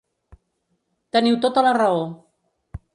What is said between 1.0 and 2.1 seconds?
Teniu tota la raó.